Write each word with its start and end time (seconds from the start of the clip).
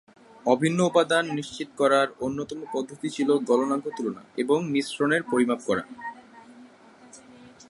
অভিন্ন 0.45 0.79
উপাদান 0.81 1.23
নিশ্চিত 1.35 1.69
করার 1.77 2.07
অন্যতম 2.19 2.59
পদ্ধতি 2.73 3.07
ছিল 3.09 3.29
গলনাঙ্ক 3.49 3.85
তুলনা 3.97 4.21
এবং 4.37 4.57
মিশ্রণের 4.65 5.23
পরিমাপ 5.31 5.59
করা। 5.67 5.83